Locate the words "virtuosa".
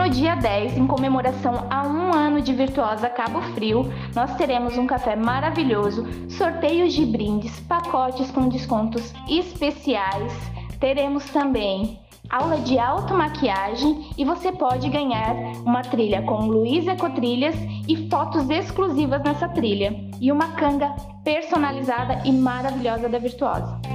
2.54-3.10, 23.18-23.89